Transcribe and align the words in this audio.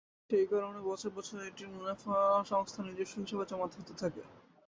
সেই 0.29 0.45
কারণে 0.51 0.79
বছর 0.89 1.09
বছর 1.17 1.37
এটির 1.41 1.69
মুনাফা 1.73 2.17
সংস্থার 2.51 2.87
নিজস্ব 2.87 3.15
হিসাবে 3.21 3.45
জমা 3.49 3.65
হতে 3.75 3.93
থাকে। 4.01 4.21